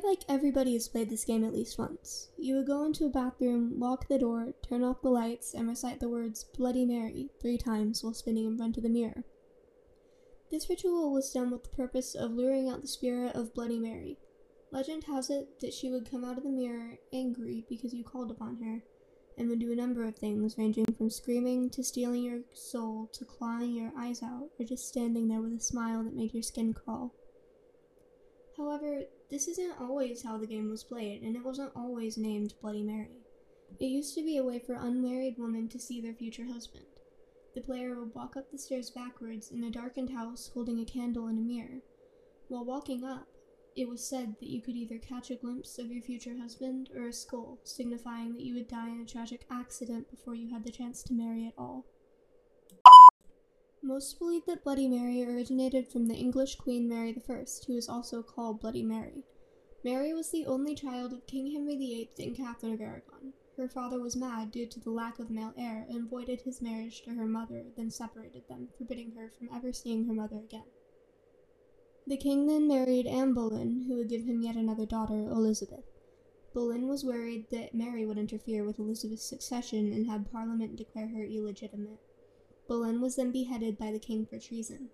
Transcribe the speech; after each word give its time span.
feel 0.00 0.10
like 0.10 0.24
everybody 0.28 0.74
has 0.74 0.88
played 0.88 1.10
this 1.10 1.24
game 1.24 1.44
at 1.44 1.52
least 1.52 1.78
once. 1.78 2.28
You 2.36 2.56
would 2.56 2.66
go 2.66 2.84
into 2.84 3.06
a 3.06 3.10
bathroom, 3.10 3.78
lock 3.78 4.08
the 4.08 4.18
door, 4.18 4.54
turn 4.68 4.84
off 4.84 5.02
the 5.02 5.08
lights, 5.08 5.54
and 5.54 5.68
recite 5.68 6.00
the 6.00 6.08
words 6.08 6.44
Bloody 6.44 6.84
Mary 6.84 7.30
three 7.40 7.58
times 7.58 8.02
while 8.02 8.14
spinning 8.14 8.46
in 8.46 8.56
front 8.56 8.76
of 8.76 8.82
the 8.82 8.88
mirror. 8.88 9.24
This 10.50 10.68
ritual 10.68 11.12
was 11.12 11.32
done 11.32 11.50
with 11.50 11.64
the 11.64 11.76
purpose 11.76 12.14
of 12.14 12.32
luring 12.32 12.68
out 12.68 12.80
the 12.80 12.88
spirit 12.88 13.34
of 13.34 13.54
Bloody 13.54 13.78
Mary. 13.78 14.18
Legend 14.70 15.04
has 15.04 15.30
it 15.30 15.60
that 15.60 15.74
she 15.74 15.90
would 15.90 16.10
come 16.10 16.24
out 16.24 16.38
of 16.38 16.44
the 16.44 16.50
mirror 16.50 16.98
angry 17.12 17.64
because 17.68 17.94
you 17.94 18.04
called 18.04 18.30
upon 18.30 18.56
her, 18.62 18.82
and 19.36 19.48
would 19.48 19.60
do 19.60 19.72
a 19.72 19.76
number 19.76 20.04
of 20.04 20.16
things 20.16 20.56
ranging 20.58 20.84
from 20.96 21.10
screaming 21.10 21.70
to 21.70 21.84
stealing 21.84 22.24
your 22.24 22.40
soul 22.52 23.08
to 23.12 23.24
clawing 23.24 23.72
your 23.72 23.92
eyes 23.96 24.22
out 24.22 24.48
or 24.58 24.64
just 24.64 24.88
standing 24.88 25.28
there 25.28 25.40
with 25.40 25.52
a 25.52 25.60
smile 25.60 26.02
that 26.02 26.16
made 26.16 26.34
your 26.34 26.42
skin 26.42 26.72
crawl. 26.72 27.14
However, 28.58 29.04
this 29.30 29.46
isn't 29.46 29.80
always 29.80 30.22
how 30.22 30.36
the 30.36 30.46
game 30.46 30.68
was 30.68 30.82
played, 30.82 31.22
and 31.22 31.36
it 31.36 31.44
wasn't 31.44 31.70
always 31.76 32.18
named 32.18 32.54
Bloody 32.60 32.82
Mary. 32.82 33.24
It 33.78 33.86
used 33.86 34.16
to 34.16 34.24
be 34.24 34.36
a 34.36 34.42
way 34.42 34.58
for 34.58 34.74
unmarried 34.74 35.36
women 35.38 35.68
to 35.68 35.78
see 35.78 36.00
their 36.00 36.14
future 36.14 36.44
husband. 36.44 36.86
The 37.54 37.60
player 37.60 37.94
would 37.94 38.14
walk 38.14 38.36
up 38.36 38.50
the 38.50 38.58
stairs 38.58 38.90
backwards 38.90 39.52
in 39.52 39.62
a 39.62 39.70
darkened 39.70 40.10
house 40.10 40.50
holding 40.52 40.80
a 40.80 40.84
candle 40.84 41.28
and 41.28 41.38
a 41.38 41.42
mirror. 41.42 41.82
While 42.48 42.64
walking 42.64 43.04
up, 43.04 43.28
it 43.76 43.88
was 43.88 44.04
said 44.04 44.34
that 44.40 44.48
you 44.48 44.60
could 44.60 44.74
either 44.74 44.98
catch 44.98 45.30
a 45.30 45.36
glimpse 45.36 45.78
of 45.78 45.92
your 45.92 46.02
future 46.02 46.36
husband 46.36 46.90
or 46.96 47.08
a 47.08 47.12
skull, 47.12 47.60
signifying 47.62 48.34
that 48.34 48.42
you 48.42 48.54
would 48.54 48.66
die 48.66 48.88
in 48.88 49.02
a 49.02 49.06
tragic 49.06 49.46
accident 49.52 50.10
before 50.10 50.34
you 50.34 50.52
had 50.52 50.64
the 50.64 50.72
chance 50.72 51.04
to 51.04 51.14
marry 51.14 51.46
at 51.46 51.54
all. 51.56 51.86
Most 53.82 54.18
believe 54.18 54.44
that 54.46 54.64
Bloody 54.64 54.88
Mary 54.88 55.22
originated 55.22 55.86
from 55.86 56.06
the 56.06 56.16
English 56.16 56.56
Queen 56.56 56.88
Mary 56.88 57.10
I, 57.28 57.44
who 57.66 57.76
is 57.76 57.88
also 57.88 58.22
called 58.22 58.60
Bloody 58.60 58.82
Mary. 58.82 59.22
Mary 59.84 60.12
was 60.12 60.30
the 60.30 60.46
only 60.46 60.74
child 60.74 61.12
of 61.12 61.26
King 61.28 61.52
Henry 61.52 61.76
VIII 61.76 62.10
and 62.18 62.36
Catherine 62.36 62.72
of 62.72 62.80
Aragon. 62.80 63.32
Her 63.56 63.68
father 63.68 64.00
was 64.00 64.16
mad 64.16 64.50
due 64.50 64.66
to 64.66 64.80
the 64.80 64.90
lack 64.90 65.20
of 65.20 65.30
male 65.30 65.54
heir 65.56 65.86
and 65.88 66.10
voided 66.10 66.40
his 66.40 66.60
marriage 66.60 67.02
to 67.02 67.10
her 67.10 67.26
mother, 67.26 67.66
then 67.76 67.90
separated 67.90 68.48
them, 68.48 68.68
forbidding 68.76 69.12
her 69.12 69.30
from 69.30 69.48
ever 69.54 69.72
seeing 69.72 70.06
her 70.06 70.14
mother 70.14 70.38
again. 70.38 70.66
The 72.04 72.16
king 72.16 72.46
then 72.46 72.66
married 72.66 73.06
Anne 73.06 73.32
Boleyn, 73.32 73.82
who 73.82 73.96
would 73.96 74.08
give 74.08 74.24
him 74.24 74.42
yet 74.42 74.56
another 74.56 74.86
daughter, 74.86 75.28
Elizabeth. 75.28 75.84
Boleyn 76.52 76.88
was 76.88 77.04
worried 77.04 77.48
that 77.50 77.74
Mary 77.74 78.04
would 78.04 78.18
interfere 78.18 78.64
with 78.64 78.80
Elizabeth's 78.80 79.22
succession 79.22 79.92
and 79.92 80.08
had 80.08 80.32
Parliament 80.32 80.74
declare 80.74 81.08
her 81.08 81.22
illegitimate. 81.22 82.00
Boleyn 82.68 83.00
was 83.00 83.16
then 83.16 83.32
beheaded 83.32 83.78
by 83.78 83.90
the 83.90 83.98
king 83.98 84.26
for 84.26 84.38
treason. 84.38 84.90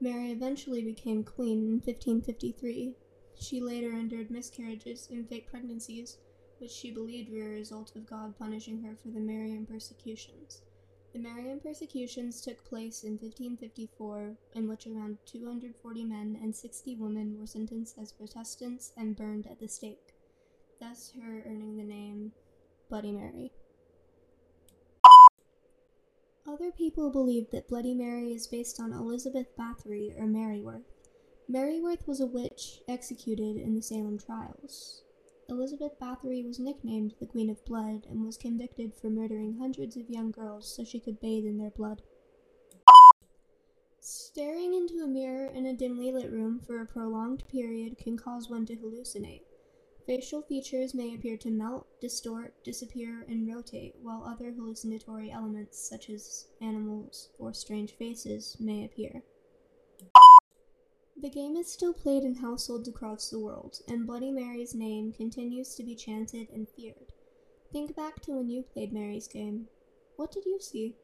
Mary 0.00 0.32
eventually 0.32 0.82
became 0.82 1.22
queen 1.22 1.58
in 1.58 1.74
1553. 1.74 2.94
She 3.38 3.60
later 3.60 3.92
endured 3.92 4.30
miscarriages 4.30 5.08
and 5.10 5.28
fake 5.28 5.46
pregnancies, 5.46 6.16
which 6.58 6.70
she 6.70 6.90
believed 6.90 7.30
were 7.30 7.42
a 7.42 7.50
result 7.50 7.94
of 7.94 8.06
God 8.06 8.38
punishing 8.38 8.82
her 8.82 8.96
for 8.96 9.08
the 9.08 9.20
Marian 9.20 9.66
persecutions. 9.66 10.62
The 11.12 11.18
Marian 11.18 11.60
persecutions 11.60 12.40
took 12.40 12.64
place 12.64 13.04
in 13.04 13.18
1554, 13.18 14.36
in 14.54 14.68
which 14.68 14.86
around 14.86 15.18
240 15.26 16.04
men 16.04 16.38
and 16.42 16.54
60 16.54 16.96
women 16.96 17.38
were 17.38 17.46
sentenced 17.46 17.98
as 17.98 18.12
Protestants 18.12 18.92
and 18.96 19.16
burned 19.16 19.46
at 19.46 19.58
the 19.58 19.68
stake, 19.68 20.14
thus 20.78 21.12
her 21.20 21.42
earning 21.46 21.76
the 21.76 21.84
name 21.84 22.32
Bloody 22.88 23.12
Mary. 23.12 23.52
Other 26.52 26.72
people 26.72 27.10
believe 27.10 27.48
that 27.52 27.68
Bloody 27.68 27.94
Mary 27.94 28.32
is 28.32 28.48
based 28.48 28.80
on 28.80 28.92
Elizabeth 28.92 29.56
Bathory 29.56 30.20
or 30.20 30.26
Mary 30.26 30.60
Worth. 30.60 30.82
Maryworth 31.48 32.08
was 32.08 32.20
a 32.20 32.26
witch 32.26 32.80
executed 32.88 33.56
in 33.56 33.76
the 33.76 33.82
Salem 33.82 34.18
trials. 34.18 35.04
Elizabeth 35.48 35.92
Bathory 36.00 36.44
was 36.44 36.58
nicknamed 36.58 37.14
the 37.20 37.26
Queen 37.26 37.50
of 37.50 37.64
Blood 37.64 38.04
and 38.10 38.24
was 38.24 38.36
convicted 38.36 38.92
for 38.96 39.10
murdering 39.10 39.58
hundreds 39.58 39.96
of 39.96 40.10
young 40.10 40.32
girls 40.32 40.74
so 40.74 40.82
she 40.82 40.98
could 40.98 41.20
bathe 41.20 41.46
in 41.46 41.56
their 41.56 41.70
blood. 41.70 42.02
Staring 44.00 44.74
into 44.74 45.04
a 45.04 45.06
mirror 45.06 45.46
in 45.46 45.66
a 45.66 45.76
dimly 45.76 46.10
lit 46.10 46.32
room 46.32 46.58
for 46.58 46.80
a 46.80 46.86
prolonged 46.86 47.46
period 47.46 47.96
can 47.96 48.16
cause 48.16 48.50
one 48.50 48.66
to 48.66 48.74
hallucinate. 48.74 49.42
Facial 50.06 50.42
features 50.42 50.94
may 50.94 51.14
appear 51.14 51.36
to 51.36 51.50
melt, 51.50 51.86
distort, 52.00 52.54
disappear, 52.64 53.24
and 53.28 53.46
rotate, 53.46 53.94
while 54.02 54.24
other 54.24 54.50
hallucinatory 54.50 55.30
elements, 55.30 55.78
such 55.88 56.10
as 56.10 56.46
animals 56.60 57.30
or 57.38 57.52
strange 57.52 57.92
faces, 57.92 58.56
may 58.58 58.84
appear. 58.84 59.22
The 61.20 61.28
game 61.28 61.56
is 61.56 61.70
still 61.70 61.92
played 61.92 62.24
in 62.24 62.34
households 62.34 62.88
across 62.88 63.28
the 63.28 63.38
world, 63.38 63.80
and 63.88 64.06
Bloody 64.06 64.30
Mary's 64.30 64.74
name 64.74 65.12
continues 65.12 65.74
to 65.74 65.84
be 65.84 65.94
chanted 65.94 66.48
and 66.50 66.66
feared. 66.68 67.12
Think 67.72 67.94
back 67.94 68.20
to 68.22 68.32
when 68.32 68.48
you 68.48 68.62
played 68.62 68.92
Mary's 68.92 69.28
game. 69.28 69.68
What 70.16 70.32
did 70.32 70.46
you 70.46 70.58
see? 70.60 70.96